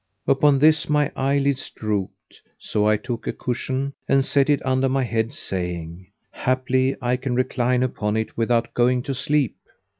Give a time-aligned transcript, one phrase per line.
[0.27, 5.03] Upon this, my eyelids drooped; so I took a cushion and set it under my
[5.03, 9.57] head, saying, "Haply I can recline upon it without going to sleep."